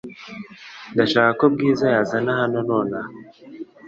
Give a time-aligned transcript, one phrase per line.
[0.93, 3.11] Ndashaka ko Bwiza yazana hano nonaha.